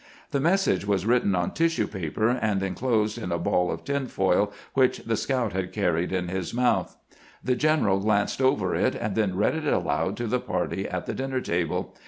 [0.31, 4.51] The message was written on tissue paper and inclosed in a ball of tin foil,
[4.73, 6.97] which the scout had carried in his mouth.
[7.43, 11.13] The general glanced over it, and then read it aloud to the party at the
[11.13, 11.95] dinner table.